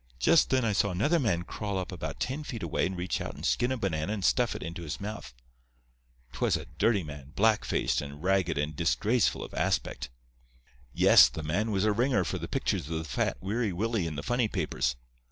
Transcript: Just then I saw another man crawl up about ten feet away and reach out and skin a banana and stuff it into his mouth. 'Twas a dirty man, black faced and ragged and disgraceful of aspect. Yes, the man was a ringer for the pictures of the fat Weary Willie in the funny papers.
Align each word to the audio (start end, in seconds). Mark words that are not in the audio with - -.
Just 0.17 0.49
then 0.49 0.65
I 0.65 0.73
saw 0.73 0.89
another 0.89 1.19
man 1.19 1.43
crawl 1.43 1.77
up 1.77 1.91
about 1.91 2.19
ten 2.19 2.43
feet 2.43 2.63
away 2.63 2.87
and 2.87 2.97
reach 2.97 3.21
out 3.21 3.35
and 3.35 3.45
skin 3.45 3.71
a 3.71 3.77
banana 3.77 4.11
and 4.13 4.25
stuff 4.25 4.55
it 4.55 4.63
into 4.63 4.81
his 4.81 4.99
mouth. 4.99 5.31
'Twas 6.33 6.57
a 6.57 6.65
dirty 6.65 7.03
man, 7.03 7.33
black 7.35 7.63
faced 7.63 8.01
and 8.01 8.23
ragged 8.23 8.57
and 8.57 8.75
disgraceful 8.75 9.43
of 9.43 9.53
aspect. 9.53 10.09
Yes, 10.91 11.29
the 11.29 11.43
man 11.43 11.69
was 11.69 11.83
a 11.85 11.91
ringer 11.91 12.23
for 12.23 12.39
the 12.39 12.47
pictures 12.47 12.89
of 12.89 12.97
the 12.97 13.03
fat 13.03 13.37
Weary 13.41 13.71
Willie 13.71 14.07
in 14.07 14.15
the 14.15 14.23
funny 14.23 14.47
papers. 14.47 14.95